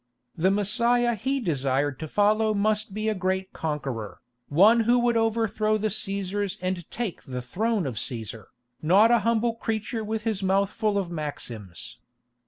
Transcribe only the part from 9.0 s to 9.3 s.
a